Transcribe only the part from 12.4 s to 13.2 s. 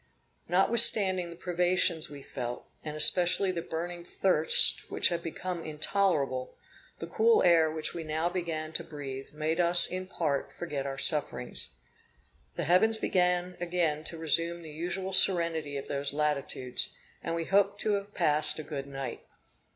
The heavens